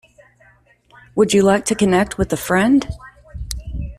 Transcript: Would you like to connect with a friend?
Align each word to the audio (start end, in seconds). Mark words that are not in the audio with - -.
Would 1.13 1.31
you 1.31 1.43
like 1.43 1.63
to 1.65 1.75
connect 1.75 2.17
with 2.17 2.33
a 2.33 2.35
friend? 2.35 2.87